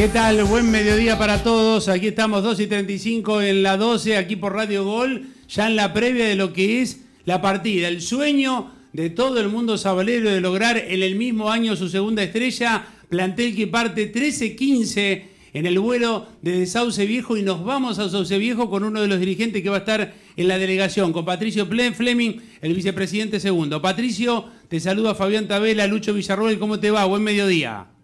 ¿Qué 0.00 0.08
tal? 0.08 0.42
Buen 0.44 0.70
mediodía 0.70 1.18
para 1.18 1.42
todos. 1.42 1.88
Aquí 1.88 2.06
estamos 2.06 2.42
2 2.42 2.60
y 2.60 2.66
35 2.68 3.42
en 3.42 3.62
la 3.62 3.76
12, 3.76 4.16
aquí 4.16 4.34
por 4.34 4.54
Radio 4.54 4.82
Gol, 4.82 5.26
ya 5.46 5.66
en 5.66 5.76
la 5.76 5.92
previa 5.92 6.24
de 6.24 6.36
lo 6.36 6.54
que 6.54 6.80
es 6.80 7.02
la 7.26 7.42
partida, 7.42 7.86
el 7.86 8.00
sueño 8.00 8.70
de 8.94 9.10
todo 9.10 9.38
el 9.40 9.50
mundo 9.50 9.76
sabalero 9.76 10.30
de 10.30 10.40
lograr 10.40 10.78
en 10.78 11.02
el 11.02 11.16
mismo 11.16 11.50
año 11.50 11.76
su 11.76 11.90
segunda 11.90 12.22
estrella, 12.22 12.86
plantel 13.10 13.54
que 13.54 13.66
parte 13.66 14.10
13-15 14.10 15.22
en 15.52 15.66
el 15.66 15.78
vuelo 15.78 16.28
desde 16.40 16.64
Sauce 16.64 17.04
Viejo 17.04 17.36
y 17.36 17.42
nos 17.42 17.62
vamos 17.62 17.98
a 17.98 18.08
Sauce 18.08 18.38
Viejo 18.38 18.70
con 18.70 18.84
uno 18.84 19.02
de 19.02 19.06
los 19.06 19.20
dirigentes 19.20 19.62
que 19.62 19.68
va 19.68 19.76
a 19.76 19.80
estar 19.80 20.14
en 20.34 20.48
la 20.48 20.56
delegación, 20.56 21.12
con 21.12 21.26
Patricio 21.26 21.66
Fleming, 21.66 22.40
el 22.62 22.72
vicepresidente 22.72 23.38
segundo. 23.38 23.82
Patricio, 23.82 24.46
te 24.70 24.80
saluda 24.80 25.14
Fabián 25.14 25.46
Tabela, 25.46 25.86
Lucho 25.86 26.14
Villarroel, 26.14 26.58
¿cómo 26.58 26.80
te 26.80 26.90
va? 26.90 27.04
Buen 27.04 27.22
mediodía. 27.22 27.99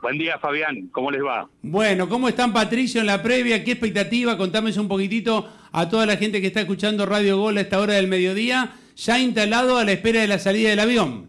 Buen 0.00 0.16
día, 0.16 0.38
Fabián. 0.38 0.88
¿Cómo 0.92 1.10
les 1.10 1.22
va? 1.22 1.48
Bueno, 1.62 2.08
¿cómo 2.08 2.28
están, 2.28 2.52
Patricio, 2.52 3.00
en 3.00 3.08
la 3.08 3.22
previa? 3.22 3.64
¿Qué 3.64 3.72
expectativa? 3.72 4.36
Contame 4.36 4.70
un 4.78 4.86
poquitito 4.86 5.48
a 5.72 5.88
toda 5.88 6.06
la 6.06 6.16
gente 6.16 6.40
que 6.40 6.46
está 6.46 6.60
escuchando 6.60 7.04
Radio 7.04 7.38
Gol 7.38 7.58
a 7.58 7.62
esta 7.62 7.80
hora 7.80 7.94
del 7.94 8.06
mediodía, 8.06 8.72
ya 8.94 9.18
instalado 9.18 9.76
a 9.76 9.84
la 9.84 9.92
espera 9.92 10.20
de 10.20 10.28
la 10.28 10.38
salida 10.38 10.70
del 10.70 10.80
avión. 10.80 11.28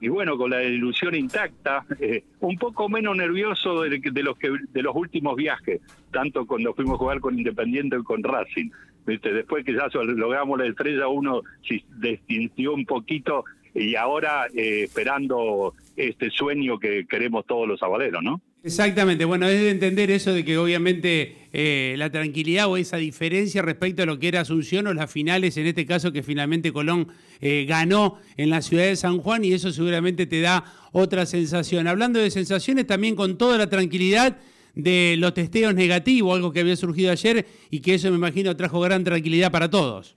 Y 0.00 0.08
bueno, 0.08 0.38
con 0.38 0.50
la 0.50 0.62
ilusión 0.62 1.14
intacta, 1.14 1.84
eh, 2.00 2.22
un 2.40 2.56
poco 2.56 2.88
menos 2.88 3.16
nervioso 3.16 3.82
de, 3.82 4.00
los 4.22 4.38
que, 4.38 4.50
de 4.72 4.82
los 4.82 4.94
últimos 4.94 5.36
viajes, 5.36 5.80
tanto 6.12 6.46
cuando 6.46 6.72
fuimos 6.72 6.94
a 6.94 6.98
jugar 6.98 7.20
con 7.20 7.36
Independiente 7.36 7.96
y 7.98 8.02
con 8.02 8.22
Racing. 8.22 8.70
Después 9.04 9.64
que 9.64 9.74
ya 9.74 9.88
logramos 10.02 10.58
la 10.58 10.66
estrella, 10.66 11.08
uno 11.08 11.42
se 11.66 11.82
distintió 11.96 12.74
un 12.74 12.84
poquito 12.84 13.44
y 13.74 13.94
ahora 13.94 14.46
eh, 14.54 14.84
esperando 14.84 15.74
este 15.96 16.30
sueño 16.30 16.78
que 16.78 17.06
queremos 17.08 17.46
todos 17.46 17.66
los 17.68 17.80
sabaleros, 17.80 18.22
¿no? 18.22 18.40
Exactamente, 18.64 19.24
bueno, 19.24 19.46
es 19.46 19.60
de 19.60 19.70
entender 19.70 20.10
eso 20.10 20.32
de 20.32 20.44
que 20.44 20.58
obviamente 20.58 21.36
eh, 21.52 21.94
la 21.96 22.10
tranquilidad 22.10 22.68
o 22.68 22.76
esa 22.76 22.96
diferencia 22.96 23.62
respecto 23.62 24.02
a 24.02 24.06
lo 24.06 24.18
que 24.18 24.28
era 24.28 24.40
Asunción 24.40 24.88
o 24.88 24.94
las 24.94 25.12
finales, 25.12 25.56
en 25.56 25.66
este 25.66 25.86
caso 25.86 26.12
que 26.12 26.24
finalmente 26.24 26.72
Colón 26.72 27.08
eh, 27.40 27.66
ganó 27.68 28.18
en 28.36 28.50
la 28.50 28.60
ciudad 28.60 28.84
de 28.84 28.96
San 28.96 29.18
Juan 29.18 29.44
y 29.44 29.52
eso 29.52 29.70
seguramente 29.70 30.26
te 30.26 30.40
da 30.40 30.64
otra 30.92 31.24
sensación. 31.24 31.86
Hablando 31.86 32.18
de 32.18 32.30
sensaciones, 32.30 32.86
también 32.86 33.14
con 33.14 33.38
toda 33.38 33.58
la 33.58 33.70
tranquilidad 33.70 34.38
de 34.74 35.16
los 35.18 35.34
testeos 35.34 35.74
negativos, 35.74 36.34
algo 36.34 36.52
que 36.52 36.60
había 36.60 36.76
surgido 36.76 37.12
ayer 37.12 37.46
y 37.70 37.80
que 37.80 37.94
eso 37.94 38.10
me 38.10 38.16
imagino 38.16 38.56
trajo 38.56 38.80
gran 38.80 39.04
tranquilidad 39.04 39.52
para 39.52 39.70
todos. 39.70 40.16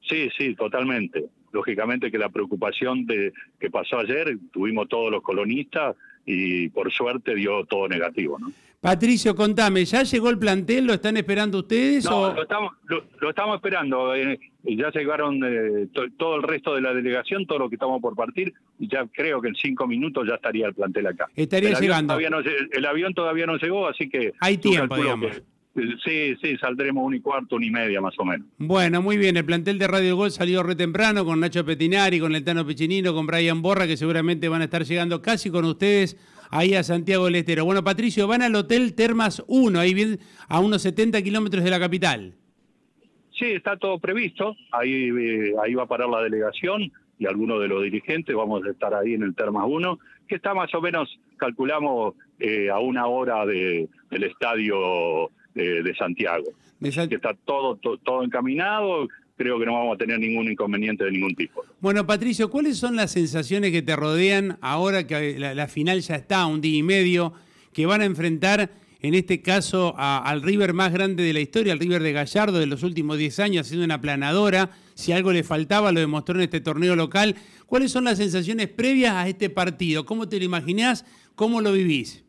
Sí, 0.00 0.30
sí, 0.38 0.54
totalmente 0.54 1.28
lógicamente 1.52 2.10
que 2.10 2.18
la 2.18 2.28
preocupación 2.28 3.06
de 3.06 3.32
que 3.58 3.70
pasó 3.70 3.98
ayer, 3.98 4.36
tuvimos 4.52 4.88
todos 4.88 5.10
los 5.10 5.22
colonistas 5.22 5.96
y 6.24 6.68
por 6.68 6.92
suerte 6.92 7.34
dio 7.34 7.64
todo 7.64 7.88
negativo, 7.88 8.38
¿no? 8.38 8.52
Patricio, 8.80 9.34
contame, 9.34 9.84
¿ya 9.84 10.04
llegó 10.04 10.30
el 10.30 10.38
plantel? 10.38 10.86
¿Lo 10.86 10.94
están 10.94 11.16
esperando 11.16 11.58
ustedes? 11.58 12.04
No, 12.04 12.32
lo, 12.32 12.42
estamos, 12.42 12.74
lo, 12.86 13.28
estamos 13.28 13.56
esperando. 13.56 14.14
Eh, 14.14 14.38
ya 14.62 14.90
llegaron 14.90 15.40
eh, 15.44 15.88
todo 16.16 16.36
el 16.36 16.44
resto 16.44 16.76
de 16.76 16.82
la 16.82 16.94
delegación, 16.94 17.44
todo 17.44 17.58
lo 17.58 17.68
que 17.68 17.74
estamos 17.74 18.00
por 18.00 18.14
partir, 18.14 18.54
y 18.78 18.86
ya 18.86 19.04
creo 19.12 19.40
que 19.40 19.48
en 19.48 19.56
cinco 19.56 19.88
minutos 19.88 20.28
ya 20.28 20.36
estaría 20.36 20.68
el 20.68 20.74
plantel 20.74 21.08
acá. 21.08 21.26
Estaría 21.34 21.72
llegando. 21.72 22.16
el 22.16 22.86
avión 22.86 23.14
todavía 23.14 23.46
no 23.46 23.56
llegó, 23.56 23.88
así 23.88 24.08
que... 24.08 24.32
Hay 24.38 24.58
tiempo, 24.58 24.96
digamos. 24.96 25.42
Sí, 26.04 26.36
sí, 26.40 26.56
saldremos 26.58 27.04
un 27.04 27.14
y 27.14 27.20
cuarto, 27.20 27.56
un 27.56 27.64
y 27.64 27.70
media 27.70 28.00
más 28.00 28.18
o 28.18 28.24
menos. 28.24 28.46
Bueno, 28.58 29.02
muy 29.02 29.16
bien. 29.16 29.36
El 29.36 29.44
plantel 29.44 29.78
de 29.78 29.86
Radio 29.86 30.16
Gol 30.16 30.30
salió 30.30 30.62
re 30.62 30.74
temprano 30.74 31.24
con 31.24 31.40
Nacho 31.40 31.64
Petinari, 31.64 32.18
con 32.20 32.34
el 32.34 32.44
Tano 32.44 32.66
Pichinino, 32.66 33.14
con 33.14 33.26
Brian 33.26 33.62
Borra, 33.62 33.86
que 33.86 33.96
seguramente 33.96 34.48
van 34.48 34.62
a 34.62 34.64
estar 34.64 34.84
llegando 34.84 35.22
casi 35.22 35.50
con 35.50 35.64
ustedes 35.64 36.16
ahí 36.50 36.74
a 36.74 36.82
Santiago 36.82 37.26
del 37.26 37.36
Estero. 37.36 37.64
Bueno, 37.64 37.84
Patricio, 37.84 38.26
van 38.26 38.42
al 38.42 38.54
Hotel 38.54 38.94
Termas 38.94 39.44
1, 39.46 39.78
ahí 39.78 39.94
bien, 39.94 40.18
a 40.48 40.60
unos 40.60 40.82
70 40.82 41.22
kilómetros 41.22 41.62
de 41.64 41.70
la 41.70 41.78
capital. 41.78 42.34
Sí, 43.38 43.46
está 43.46 43.76
todo 43.76 43.98
previsto. 43.98 44.56
Ahí, 44.72 45.10
eh, 45.10 45.54
ahí 45.62 45.74
va 45.74 45.84
a 45.84 45.86
parar 45.86 46.08
la 46.08 46.22
delegación 46.22 46.90
y 47.18 47.26
algunos 47.26 47.60
de 47.60 47.68
los 47.68 47.82
dirigentes. 47.82 48.34
Vamos 48.34 48.64
a 48.64 48.70
estar 48.70 48.94
ahí 48.94 49.14
en 49.14 49.22
el 49.22 49.34
Termas 49.34 49.64
1, 49.68 49.98
que 50.26 50.36
está 50.36 50.54
más 50.54 50.74
o 50.74 50.80
menos, 50.80 51.08
calculamos, 51.36 52.14
eh, 52.40 52.70
a 52.70 52.78
una 52.78 53.06
hora 53.06 53.46
de, 53.46 53.88
del 54.10 54.24
estadio 54.24 55.30
de, 55.64 55.94
Santiago. 55.94 56.46
Que 56.80 57.14
está 57.14 57.34
todo, 57.44 57.76
todo, 57.76 58.22
encaminado, 58.22 59.08
creo 59.36 59.58
que 59.58 59.66
no 59.66 59.74
vamos 59.74 59.94
a 59.94 59.98
tener 59.98 60.18
ningún 60.18 60.50
inconveniente 60.50 61.04
de 61.04 61.10
ningún 61.10 61.34
tipo. 61.34 61.64
Bueno, 61.80 62.06
Patricio, 62.06 62.50
¿cuáles 62.50 62.78
son 62.78 62.96
las 62.96 63.12
sensaciones 63.12 63.72
que 63.72 63.82
te 63.82 63.96
rodean 63.96 64.58
ahora 64.60 65.06
que 65.06 65.38
la, 65.38 65.66
final 65.66 66.00
ya 66.00 66.16
está, 66.16 66.46
un 66.46 66.60
día 66.60 66.78
y 66.78 66.82
medio, 66.82 67.32
que 67.72 67.86
van 67.86 68.00
a 68.00 68.04
enfrentar 68.04 68.70
en 69.00 69.14
este 69.14 69.42
caso 69.42 69.94
al 69.96 70.42
River 70.42 70.72
más 70.72 70.92
grande 70.92 71.22
de 71.22 71.32
la 71.32 71.40
historia, 71.40 71.72
al 71.72 71.78
River 71.78 72.02
de 72.02 72.12
Gallardo 72.12 72.58
de 72.58 72.66
los 72.66 72.82
últimos 72.82 73.18
10 73.18 73.38
años, 73.40 73.66
haciendo 73.66 73.84
una 73.84 74.00
planadora? 74.00 74.70
Si 74.94 75.12
algo 75.12 75.32
le 75.32 75.44
faltaba, 75.44 75.92
lo 75.92 76.00
demostró 76.00 76.36
en 76.36 76.42
este 76.42 76.60
torneo 76.60 76.96
local. 76.96 77.36
¿Cuáles 77.66 77.92
son 77.92 78.04
las 78.04 78.18
sensaciones 78.18 78.68
previas 78.68 79.14
a 79.14 79.28
este 79.28 79.50
partido? 79.50 80.04
¿Cómo 80.04 80.28
te 80.28 80.38
lo 80.38 80.44
imaginás? 80.44 81.04
¿Cómo 81.34 81.60
lo 81.60 81.72
vivís? 81.72 82.24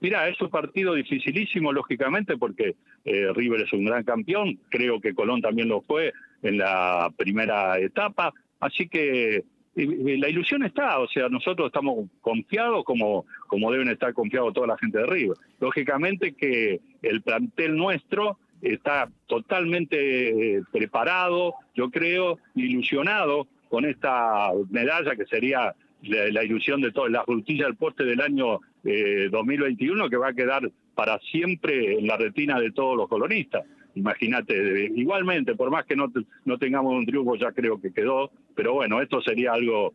Mira, 0.00 0.28
es 0.28 0.40
un 0.40 0.48
partido 0.48 0.94
dificilísimo, 0.94 1.72
lógicamente, 1.72 2.36
porque 2.36 2.76
eh, 3.04 3.32
River 3.34 3.62
es 3.62 3.72
un 3.72 3.84
gran 3.84 4.04
campeón, 4.04 4.58
creo 4.70 5.00
que 5.00 5.14
Colón 5.14 5.42
también 5.42 5.68
lo 5.68 5.82
fue 5.82 6.12
en 6.42 6.58
la 6.58 7.12
primera 7.16 7.78
etapa, 7.78 8.32
así 8.60 8.88
que 8.88 9.44
la 9.74 10.28
ilusión 10.28 10.64
está, 10.64 10.98
o 10.98 11.08
sea, 11.08 11.28
nosotros 11.28 11.68
estamos 11.68 12.08
confiados 12.20 12.84
como, 12.84 13.24
como 13.46 13.70
deben 13.70 13.88
estar 13.88 14.12
confiados 14.14 14.52
toda 14.52 14.66
la 14.66 14.78
gente 14.78 14.98
de 14.98 15.06
River. 15.06 15.36
Lógicamente 15.60 16.32
que 16.32 16.80
el 17.02 17.22
plantel 17.22 17.76
nuestro 17.76 18.38
está 18.62 19.08
totalmente 19.26 20.56
eh, 20.56 20.62
preparado, 20.72 21.54
yo 21.74 21.90
creo, 21.90 22.38
ilusionado 22.54 23.46
con 23.68 23.84
esta 23.84 24.50
medalla 24.70 25.14
que 25.16 25.24
sería 25.26 25.74
la, 26.02 26.44
ilusión 26.44 26.80
de 26.80 26.92
todo, 26.92 27.08
la 27.08 27.24
frutilla 27.24 27.66
del 27.66 27.76
poste 27.76 28.04
del 28.04 28.20
año 28.20 28.60
2021 28.82 30.06
eh, 30.06 30.10
que 30.10 30.16
va 30.16 30.28
a 30.28 30.34
quedar 30.34 30.70
para 30.94 31.18
siempre 31.30 31.98
en 31.98 32.06
la 32.06 32.16
retina 32.16 32.60
de 32.60 32.72
todos 32.72 32.96
los 32.96 33.08
colonistas. 33.08 33.64
Imagínate, 33.94 34.90
igualmente, 34.94 35.54
por 35.54 35.70
más 35.70 35.84
que 35.84 35.96
no, 35.96 36.12
no 36.44 36.58
tengamos 36.58 36.94
un 36.94 37.06
triunfo, 37.06 37.36
ya 37.36 37.52
creo 37.52 37.80
que 37.80 37.92
quedó, 37.92 38.30
pero 38.54 38.74
bueno, 38.74 39.02
esto 39.02 39.20
sería 39.20 39.52
algo 39.52 39.94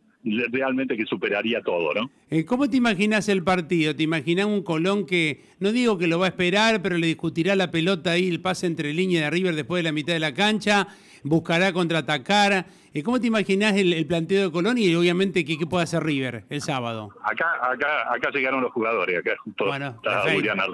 realmente 0.50 0.96
que 0.96 1.06
superaría 1.06 1.60
todo, 1.62 1.94
¿no? 1.94 2.10
Eh, 2.30 2.44
¿Cómo 2.44 2.68
te 2.68 2.76
imaginas 2.76 3.28
el 3.28 3.42
partido? 3.42 3.94
¿Te 3.94 4.02
imaginas 4.02 4.46
un 4.46 4.62
Colón 4.62 5.06
que, 5.06 5.42
no 5.60 5.72
digo 5.72 5.98
que 5.98 6.06
lo 6.06 6.18
va 6.18 6.26
a 6.26 6.28
esperar, 6.30 6.82
pero 6.82 6.98
le 6.98 7.06
discutirá 7.06 7.54
la 7.54 7.70
pelota 7.70 8.12
ahí, 8.12 8.28
el 8.28 8.40
pase 8.40 8.66
entre 8.66 8.92
línea 8.92 9.22
de 9.22 9.30
River 9.30 9.54
después 9.54 9.80
de 9.80 9.84
la 9.84 9.92
mitad 9.92 10.12
de 10.12 10.20
la 10.20 10.34
cancha, 10.34 10.88
buscará 11.22 11.72
contraatacar? 11.72 12.66
Eh, 12.92 13.02
¿Cómo 13.02 13.20
te 13.20 13.26
imaginas 13.26 13.76
el, 13.76 14.06
planteo 14.06 14.46
de 14.46 14.50
Colón 14.50 14.78
y 14.78 14.94
obviamente 14.94 15.44
qué, 15.44 15.58
puede 15.66 15.84
hacer 15.84 16.02
River 16.02 16.44
el 16.48 16.60
sábado? 16.60 17.10
Acá 17.22 17.46
acá 17.62 18.12
acá 18.12 18.30
llegaron 18.30 18.62
los 18.62 18.72
jugadores, 18.72 19.18
acá 19.18 19.32
justo 19.44 19.66
está, 19.66 20.32
Buriana 20.32 20.64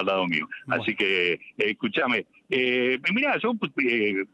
al, 0.00 0.06
lado 0.06 0.26
mío. 0.26 0.46
Así 0.68 0.94
que, 0.94 1.32
eh, 1.32 1.40
escúchame, 1.56 2.26
eh, 2.50 2.98
mira, 3.14 3.38
yo 3.38 3.52
eh, 3.82 4.24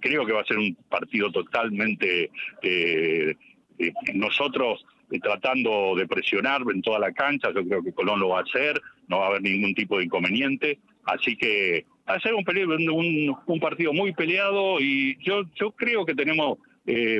creo 0.00 0.24
que 0.26 0.32
va 0.32 0.42
a 0.42 0.46
ser 0.46 0.58
un 0.58 0.76
partido 0.88 1.30
totalmente 1.30 2.30
eh, 2.62 3.34
eh, 3.78 3.92
nosotros 4.14 4.84
eh, 5.10 5.18
tratando 5.20 5.94
de 5.96 6.06
presionar 6.06 6.62
en 6.72 6.82
toda 6.82 6.98
la 6.98 7.12
cancha, 7.12 7.48
yo 7.54 7.64
creo 7.66 7.82
que 7.82 7.92
Colón 7.92 8.20
lo 8.20 8.30
va 8.30 8.40
a 8.40 8.42
hacer, 8.42 8.80
no 9.08 9.18
va 9.18 9.26
a 9.26 9.28
haber 9.28 9.42
ningún 9.42 9.74
tipo 9.74 9.98
de 9.98 10.04
inconveniente, 10.04 10.78
así 11.04 11.36
que 11.36 11.86
va 12.08 12.14
a 12.14 12.20
ser 12.20 12.34
un, 12.34 12.44
un, 12.90 13.36
un 13.46 13.60
partido 13.60 13.92
muy 13.92 14.12
peleado 14.12 14.80
y 14.80 15.16
yo, 15.22 15.42
yo 15.54 15.72
creo 15.72 16.04
que 16.04 16.14
tenemos 16.14 16.58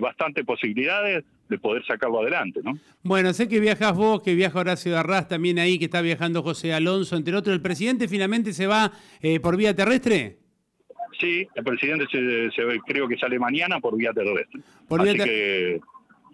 bastantes 0.00 0.46
posibilidades 0.46 1.26
de 1.46 1.58
poder 1.58 1.84
sacarlo 1.84 2.22
adelante, 2.22 2.60
¿no? 2.64 2.78
Bueno, 3.02 3.34
sé 3.34 3.48
que 3.48 3.60
viajas 3.60 3.94
vos, 3.94 4.22
que 4.22 4.34
viaja 4.34 4.58
Horacio 4.58 4.96
Arras 4.96 5.28
también 5.28 5.58
ahí, 5.58 5.78
que 5.78 5.84
está 5.84 6.00
viajando 6.00 6.42
José 6.42 6.72
Alonso, 6.72 7.16
entre 7.16 7.36
otros. 7.36 7.54
¿El 7.54 7.60
presidente 7.60 8.08
finalmente 8.08 8.54
se 8.54 8.66
va 8.66 8.92
por 9.42 9.58
vía 9.58 9.76
terrestre? 9.76 10.38
Sí, 11.18 11.46
el 11.54 11.64
presidente 11.64 12.06
se, 12.10 12.80
creo 12.86 13.08
que 13.08 13.16
sale 13.16 13.38
mañana 13.38 13.80
por 13.80 13.96
vía 13.96 14.12
terrestre. 14.12 14.60
Así 14.90 15.18
que 15.18 15.80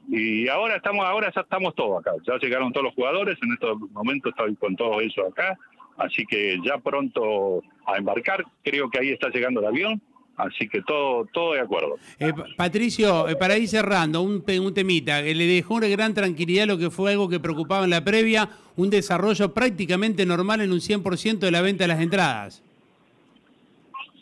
y 0.08 0.48
ahora 0.48 0.76
estamos 0.76 1.04
ahora 1.06 1.32
ya 1.34 1.40
estamos 1.40 1.74
todos 1.74 2.00
acá. 2.00 2.12
Ya 2.26 2.36
llegaron 2.38 2.72
todos 2.72 2.84
los 2.84 2.94
jugadores, 2.94 3.38
en 3.42 3.52
estos 3.52 3.78
momentos 3.92 4.32
estoy 4.36 4.54
con 4.56 4.76
todo 4.76 5.00
eso 5.00 5.26
acá, 5.26 5.58
así 5.96 6.26
que 6.26 6.58
ya 6.64 6.78
pronto 6.78 7.62
a 7.86 7.96
embarcar. 7.96 8.44
Creo 8.62 8.90
que 8.90 8.98
ahí 8.98 9.10
está 9.10 9.28
llegando 9.30 9.60
el 9.60 9.66
avión. 9.66 10.02
Así 10.36 10.68
que 10.68 10.82
todo, 10.82 11.26
todo 11.32 11.52
de 11.52 11.60
acuerdo. 11.60 11.96
Eh, 12.18 12.32
Patricio, 12.56 13.28
eh, 13.28 13.36
para 13.36 13.56
ir 13.56 13.68
cerrando, 13.68 14.20
un, 14.20 14.42
un 14.44 14.74
temita, 14.74 15.22
que 15.22 15.32
le 15.32 15.46
dejó 15.46 15.74
una 15.74 15.86
gran 15.86 16.12
tranquilidad 16.12 16.66
lo 16.66 16.76
que 16.76 16.90
fue 16.90 17.12
algo 17.12 17.28
que 17.28 17.38
preocupaba 17.38 17.84
en 17.84 17.90
la 17.90 18.02
previa, 18.02 18.50
un 18.74 18.90
desarrollo 18.90 19.54
prácticamente 19.54 20.26
normal 20.26 20.60
en 20.60 20.72
un 20.72 20.80
100% 20.80 21.38
de 21.38 21.50
la 21.52 21.60
venta 21.60 21.84
de 21.84 21.88
las 21.88 22.00
entradas. 22.00 22.63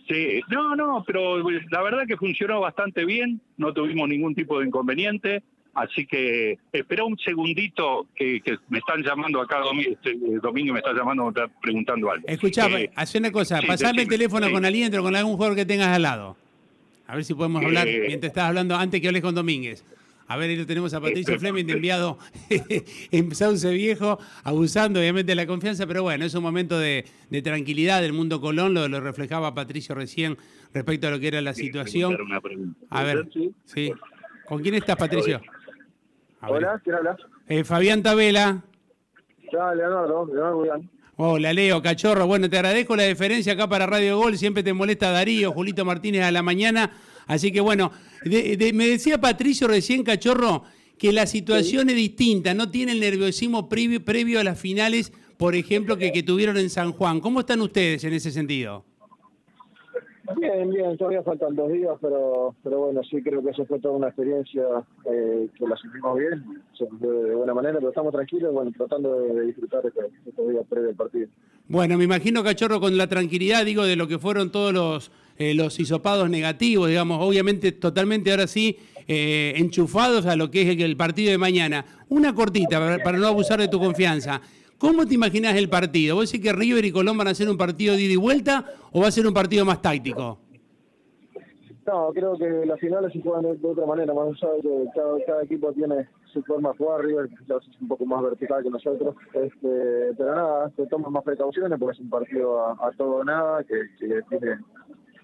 Sí, 0.09 0.41
no, 0.49 0.75
no, 0.75 1.05
pero 1.07 1.39
la 1.49 1.83
verdad 1.83 2.07
que 2.07 2.17
funcionó 2.17 2.61
bastante 2.61 3.05
bien, 3.05 3.41
no 3.57 3.73
tuvimos 3.73 4.09
ningún 4.09 4.35
tipo 4.35 4.59
de 4.61 4.67
inconveniente. 4.67 5.43
Así 5.75 6.07
que 6.07 6.59
espera 6.71 7.05
un 7.05 7.17
segundito 7.19 8.07
que, 8.15 8.43
me 8.69 8.79
están 8.79 9.03
llamando 9.03 9.41
acá, 9.41 9.63
este, 9.79 10.11
eh, 10.11 10.39
Domingo, 10.43 10.75
me 10.75 10.81
está 10.81 10.93
llamando, 10.93 11.25
me 11.25 11.29
está 11.31 11.49
preguntando 11.63 12.11
algo. 12.11 12.29
Escuchame, 12.29 12.85
eh, 12.85 13.19
una 13.19 13.33
cosa, 13.33 13.61
pasame 13.67 14.03
el 14.03 14.09
teléfono 14.09 14.51
con 14.51 14.67
alguien 14.67 14.95
o 14.95 15.03
con 15.03 15.17
algún 15.17 15.35
jugador 15.35 15.57
que 15.57 15.65
tengas 15.65 15.89
al 15.89 16.03
lado. 16.03 16.37
A 17.07 17.15
ver 17.15 17.25
si 17.25 17.33
podemos 17.33 17.65
hablar 17.65 17.89
eh, 17.89 18.05
mientras 18.07 18.31
estás 18.31 18.45
hablando 18.45 18.77
antes 18.77 19.01
que 19.01 19.09
hables 19.09 19.23
con 19.23 19.35
Domínguez. 19.35 19.83
A 20.27 20.37
ver, 20.37 20.51
ahí 20.51 20.57
lo 20.57 20.67
tenemos 20.67 20.95
a 20.95 21.01
Patricio 21.01 21.39
Fleming 21.39 21.65
de 21.65 21.73
enviado 21.75 22.19
en 23.11 23.35
Sauce 23.35 23.71
Viejo, 23.71 24.19
abusando 24.45 25.01
obviamente 25.01 25.33
de 25.33 25.37
la 25.37 25.47
confianza, 25.47 25.87
pero 25.87 26.03
bueno, 26.03 26.25
es 26.25 26.35
un 26.35 26.43
momento 26.43 26.79
de, 26.79 27.05
tranquilidad 27.43 28.01
del 28.01 28.13
mundo 28.13 28.41
Colón, 28.41 28.75
lo, 28.75 28.89
lo, 28.89 29.01
reflejaba 29.01 29.55
Patricio 29.55 29.95
recién 29.95 30.37
respecto 30.73 31.09
a 31.09 31.11
lo 31.11 31.21
que 31.21 31.29
era 31.29 31.41
la 31.41 31.55
situación. 31.55 32.17
A 32.91 33.03
ver, 33.03 33.29
sí. 33.65 33.93
¿Con 34.47 34.63
quién 34.63 34.75
estás, 34.75 34.97
Patricio? 34.97 35.41
Hola, 36.43 36.81
¿quién 36.83 36.97
habla? 36.97 37.17
Eh, 37.49 37.65
Fabián 37.65 38.03
Tabela. 38.03 38.63
Ya, 39.53 39.75
Leonardo, 39.75 40.27
Leonardo 40.27 40.83
Hola, 41.17 41.53
Leo, 41.53 41.83
cachorro. 41.83 42.27
Bueno, 42.27 42.49
te 42.49 42.57
agradezco 42.57 42.97
la 42.97 43.03
deferencia 43.03 43.53
acá 43.53 43.69
para 43.69 43.87
Radio 43.87 44.17
Gol. 44.19 44.37
Siempre 44.39 44.63
te 44.63 44.73
molesta 44.73 45.11
Darío, 45.11 45.53
Julito 45.53 45.85
Martínez 45.85 46.25
a 46.25 46.33
la 46.33 46.43
mañana. 46.43 46.91
Así 47.33 47.51
que 47.51 47.63
bueno, 47.63 47.91
me 48.25 48.87
decía 48.87 49.19
Patricio 49.19 49.67
recién, 49.67 50.05
cachorro, 50.05 50.65
que 50.99 51.13
la 51.13 51.27
situación 51.27 51.89
es 51.89 51.97
distinta. 51.97 52.53
No 52.53 52.71
tiene 52.71 52.93
el 52.93 53.01
nerviosismo 53.01 53.71
previo, 53.71 54.05
previo 54.05 54.39
a 54.39 54.45
las 54.45 54.61
finales, 54.61 55.13
por 55.39 55.55
ejemplo, 55.55 55.97
que, 55.97 56.13
que 56.13 56.23
tuvieron 56.23 56.59
en 56.59 56.69
San 56.69 56.93
Juan. 56.93 57.21
¿Cómo 57.21 57.41
están 57.41 57.63
ustedes 57.63 58.05
en 58.05 58.13
ese 58.13 58.31
sentido? 58.31 58.85
Bien, 60.37 60.71
bien, 60.71 60.97
todavía 60.97 61.23
faltan 61.23 61.57
dos 61.57 61.73
días, 61.73 61.97
pero 62.01 62.55
pero 62.63 62.79
bueno, 62.79 63.03
sí 63.03 63.23
creo 63.23 63.43
que 63.43 63.51
eso 63.51 63.65
fue 63.67 63.81
toda 63.81 63.97
una 63.97 64.09
experiencia 64.09 64.63
eh, 65.05 65.49
que 65.59 65.67
la 65.67 65.77
sentimos 65.77 66.19
bien, 66.19 66.45
de, 67.01 67.35
buena 67.35 67.55
manera, 67.55 67.75
pero 67.75 67.89
estamos 67.89 68.13
tranquilos, 68.13 68.53
bueno, 68.53 68.71
tratando 68.77 69.21
de, 69.21 69.47
disfrutar 69.47 69.85
este, 69.85 70.01
estos 70.27 70.49
días 70.49 70.65
previo 70.69 70.91
al 70.91 70.95
partido. 70.95 71.29
Bueno, 71.67 71.99
me 71.99 72.05
imagino, 72.05 72.45
Cachorro, 72.45 72.81
con 72.81 72.97
la 72.97 73.09
tranquilidad, 73.09 73.65
digo, 73.65 73.85
de 73.85 73.97
lo 73.97 74.07
que 74.07 74.19
fueron 74.19 74.53
todos 74.53 74.73
los, 74.73 75.11
eh, 75.37 75.55
los 75.55 75.79
hisopados 75.79 76.29
negativos, 76.29 76.89
digamos, 76.89 77.19
obviamente 77.21 77.73
totalmente 77.73 78.31
ahora 78.31 78.47
sí 78.47 78.77
eh, 79.09 79.55
enchufados 79.57 80.27
a 80.27 80.37
lo 80.37 80.51
que 80.51 80.63
es 80.63 80.81
el, 80.81 80.97
partido 80.97 81.31
de 81.31 81.39
mañana. 81.39 81.85
Una 82.09 82.35
cortita, 82.35 82.79
para 83.03 83.19
no 83.19 83.27
abusar 83.27 83.61
de 83.61 83.69
tu 83.69 83.79
confianza. 83.79 84.41
¿Cómo 84.79 85.07
te 85.07 85.15
imaginas 85.15 85.55
el 85.57 85.69
partido? 85.69 86.17
¿Vos 86.17 86.31
decís 86.31 86.45
que 86.45 86.53
River 86.53 86.85
y 86.85 86.93
Colón 86.93 87.17
van 87.17 87.29
a 87.29 87.35
ser 87.35 87.49
un 87.49 87.57
partido 87.57 87.95
de 87.95 88.03
ida 88.03 88.13
y 88.15 88.17
vuelta 88.17 88.67
o 88.91 89.01
va 89.01 89.09
a 89.09 89.13
ser 89.13 89.27
un 89.27 89.35
partido 89.35 89.65
más 89.65 89.81
táctico? 89.81 90.39
No, 91.87 92.13
creo 92.13 92.37
que 92.39 92.65
las 92.65 92.79
finales 92.79 93.13
se 93.13 93.21
juegan 93.21 93.43
de, 93.43 93.69
otra 93.69 93.87
manera, 93.87 94.15
más 94.15 94.29
allá 94.29 94.53
de 94.55 94.63
que 94.63 95.25
cada, 95.27 95.43
equipo 95.43 95.73
tiene 95.73 96.09
su 96.33 96.43
forma 96.45 96.71
de 96.71 96.79
jugar, 96.79 97.05
River 97.05 97.27
es 97.27 97.81
un 97.81 97.89
poco 97.89 98.07
más 98.07 98.23
vertical 98.23 98.63
que 98.63 98.71
nosotros, 98.71 99.17
este, 99.35 100.15
pero 100.17 100.35
nada, 100.35 100.71
se 100.77 100.87
toman 100.87 101.13
más 101.13 101.25
precauciones 101.25 101.79
porque 101.79 101.95
es 101.95 102.01
un 102.01 102.11
partido 102.11 102.61
a, 102.61 102.91
todo 102.97 103.17
o 103.17 103.25
nada, 103.25 103.65
que, 103.65 103.75
que 103.99 104.21
tiene 104.29 104.59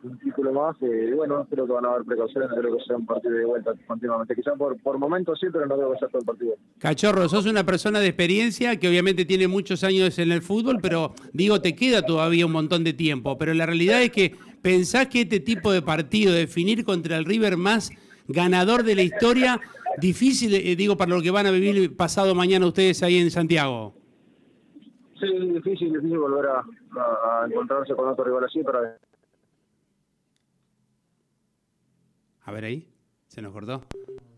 un 0.02 0.18
título 0.18 0.52
más. 0.52 0.76
y 0.80 1.12
bueno, 1.12 1.46
creo 1.50 1.66
que 1.66 1.72
van 1.72 1.84
a 1.84 1.90
haber 1.90 2.04
precauciones, 2.04 2.50
creo 2.50 2.76
que 2.76 2.84
sea 2.84 2.96
un 2.96 3.06
partido 3.06 3.34
de 3.34 3.44
vuelta 3.44 3.72
continuamente. 3.86 4.34
Quizás 4.34 4.54
por, 4.56 4.76
por 4.80 4.98
momentos 4.98 5.38
sí, 5.40 5.46
pero 5.52 5.66
no 5.66 5.76
creo 5.76 5.92
que 5.92 5.98
sea 5.98 6.08
todo 6.08 6.20
el 6.20 6.26
partido. 6.26 6.54
Cachorro, 6.78 7.28
sos 7.28 7.46
una 7.46 7.64
persona 7.64 8.00
de 8.00 8.06
experiencia 8.08 8.78
que 8.78 8.88
obviamente 8.88 9.24
tiene 9.24 9.48
muchos 9.48 9.84
años 9.84 10.18
en 10.18 10.32
el 10.32 10.42
fútbol, 10.42 10.78
pero 10.80 11.14
digo, 11.32 11.60
te 11.60 11.74
queda 11.74 12.02
todavía 12.02 12.46
un 12.46 12.52
montón 12.52 12.84
de 12.84 12.92
tiempo. 12.92 13.36
Pero 13.38 13.54
la 13.54 13.66
realidad 13.66 14.02
es 14.02 14.12
que 14.12 14.34
pensás 14.62 15.08
que 15.08 15.22
este 15.22 15.40
tipo 15.40 15.72
de 15.72 15.82
partido, 15.82 16.32
definir 16.32 16.84
contra 16.84 17.16
el 17.16 17.24
River 17.24 17.56
más 17.56 17.90
ganador 18.28 18.84
de 18.84 18.94
la 18.94 19.02
historia, 19.02 19.60
difícil, 20.00 20.54
eh, 20.54 20.76
digo, 20.76 20.96
para 20.96 21.14
lo 21.14 21.22
que 21.22 21.30
van 21.30 21.46
a 21.46 21.50
vivir 21.50 21.96
pasado 21.96 22.34
mañana 22.34 22.66
ustedes 22.66 23.02
ahí 23.02 23.18
en 23.18 23.30
Santiago. 23.30 23.94
Sí, 25.18 25.26
difícil, 25.26 25.92
difícil 25.92 26.18
volver 26.18 26.46
a, 26.46 26.60
a 26.60 27.46
encontrarse 27.46 27.92
con 27.94 28.08
otro 28.08 28.24
rival 28.24 28.44
así, 28.44 28.60
pero 28.64 28.80
A 32.48 32.50
ver 32.50 32.64
ahí, 32.64 32.88
se 33.26 33.42
nos 33.42 33.52
cortó. 33.52 33.84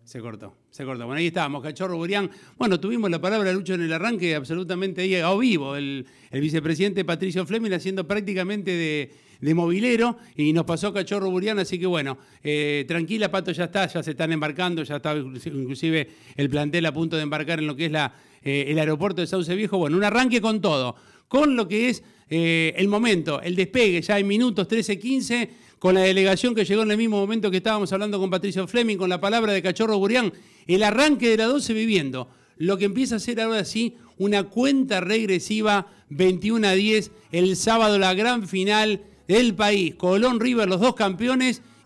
Se 0.02 0.18
cortó, 0.18 0.56
se 0.68 0.84
cortó. 0.84 1.06
Bueno, 1.06 1.20
ahí 1.20 1.28
estábamos, 1.28 1.62
Cachorro 1.62 1.96
Burián. 1.96 2.28
Bueno, 2.58 2.80
tuvimos 2.80 3.08
la 3.08 3.20
palabra 3.20 3.52
Lucho 3.52 3.74
en 3.74 3.82
el 3.82 3.92
arranque, 3.92 4.34
absolutamente 4.34 5.02
ahí, 5.02 5.14
a 5.14 5.32
vivo, 5.36 5.76
el, 5.76 6.04
vicepresidente 6.32 7.04
Patricio 7.04 7.46
Fleming 7.46 7.70
haciendo 7.70 8.08
prácticamente 8.08 9.12
de, 9.40 9.54
movilero 9.54 10.16
y 10.34 10.52
nos 10.52 10.64
pasó 10.64 10.92
Cachorro 10.92 11.30
Burián, 11.30 11.60
así 11.60 11.78
que 11.78 11.86
bueno, 11.86 12.18
eh, 12.42 12.84
tranquila, 12.88 13.30
Pato, 13.30 13.52
ya 13.52 13.66
está, 13.66 13.86
ya 13.86 14.02
se 14.02 14.10
están 14.10 14.32
embarcando, 14.32 14.82
ya 14.82 14.96
está 14.96 15.16
inclusive 15.16 16.08
el 16.34 16.50
plantel 16.50 16.86
a 16.86 16.92
punto 16.92 17.14
de 17.14 17.22
embarcar 17.22 17.60
en 17.60 17.68
lo 17.68 17.76
que 17.76 17.86
es 17.86 17.92
la, 17.92 18.12
eh, 18.42 18.64
el 18.66 18.78
aeropuerto 18.80 19.20
de 19.20 19.28
Sauce 19.28 19.54
Viejo. 19.54 19.78
Bueno, 19.78 19.96
un 19.96 20.02
arranque 20.02 20.40
con 20.40 20.60
todo, 20.60 20.96
con 21.28 21.54
lo 21.54 21.68
que 21.68 21.90
es 21.90 22.02
eh, 22.28 22.74
el 22.76 22.88
momento, 22.88 23.40
el 23.40 23.54
despegue, 23.54 24.02
ya 24.02 24.18
en 24.18 24.26
minutos 24.26 24.68
13-15 24.68 25.48
con 25.80 25.94
la 25.94 26.02
delegación 26.02 26.54
que 26.54 26.66
llegó 26.66 26.82
en 26.82 26.90
el 26.90 26.98
mismo 26.98 27.16
momento 27.16 27.50
que 27.50 27.56
estábamos 27.56 27.90
hablando 27.92 28.20
con 28.20 28.28
Patricio 28.28 28.68
Fleming, 28.68 28.98
con 28.98 29.08
la 29.08 29.18
palabra 29.18 29.54
de 29.54 29.62
Cachorro 29.62 29.98
Burián, 29.98 30.30
el 30.66 30.82
arranque 30.82 31.30
de 31.30 31.38
la 31.38 31.46
12 31.46 31.72
viviendo, 31.72 32.28
lo 32.58 32.76
que 32.76 32.84
empieza 32.84 33.16
a 33.16 33.18
ser 33.18 33.40
ahora 33.40 33.64
sí 33.64 33.96
una 34.18 34.42
cuenta 34.44 35.00
regresiva 35.00 35.86
21 36.10 36.68
a 36.68 36.72
10, 36.72 37.10
el 37.32 37.56
sábado 37.56 37.98
la 37.98 38.12
gran 38.12 38.46
final 38.46 39.00
del 39.26 39.54
país, 39.54 39.94
Colón 39.94 40.38
River, 40.38 40.68
los 40.68 40.80
dos 40.80 40.94
campeones, 40.94 41.62